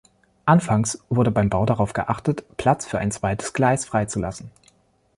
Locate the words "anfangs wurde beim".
0.47-1.51